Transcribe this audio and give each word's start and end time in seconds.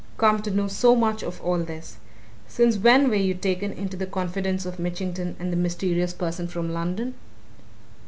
come 0.17 0.41
to 0.41 0.49
know 0.49 0.67
so 0.67 0.95
much 0.95 1.21
of 1.21 1.39
all 1.41 1.59
this? 1.59 1.97
Since 2.47 2.77
when 2.77 3.07
were 3.07 3.13
you 3.13 3.35
taken 3.35 3.71
into 3.71 3.95
the 3.95 4.07
confidence 4.07 4.65
of 4.65 4.79
Mitchington 4.79 5.35
and 5.39 5.53
the 5.53 5.55
mysterious 5.55 6.11
person 6.11 6.47
from 6.47 6.73
London?" 6.73 7.13